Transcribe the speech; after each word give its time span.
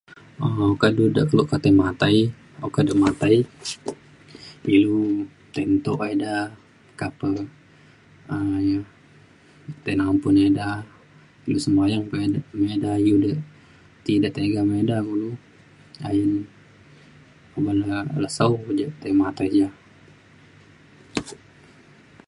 um 0.45 0.73
kado 0.83 1.03
de 1.15 1.21
kelo 1.29 1.43
ka 1.51 1.57
ti 1.63 1.69
ei 1.71 1.79
matai 1.81 2.17
oka 2.65 2.79
du 2.87 2.93
matai 3.03 3.35
ilu 4.75 4.97
tai 5.53 5.65
nto 5.73 5.91
ida 6.13 6.31
meka 6.87 7.07
pe 7.17 7.27
um 8.33 8.53
iu 8.69 8.81
tei 9.83 9.95
nampun 9.99 10.37
ida 10.49 10.67
ilu 11.47 11.57
sebayang 11.65 12.05
pe 12.09 12.15
me 12.59 12.65
ida 12.75 12.91
iu 13.07 13.15
de 13.23 13.31
ti 14.03 14.13
ja 14.23 14.29
tiga 14.37 14.61
me 14.69 14.75
ida 14.83 14.97
kulu. 15.07 15.29
ayen 16.07 16.31
oban 17.55 17.75
le 17.81 17.87
lesau 18.23 18.53
je 18.79 18.85
tai 19.01 19.13
matai 19.19 19.49
je 19.55 19.65